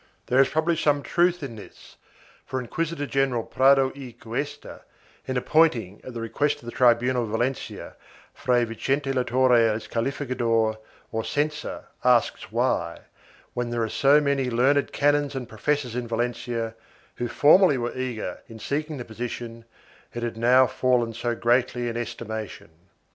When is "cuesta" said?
4.19-4.81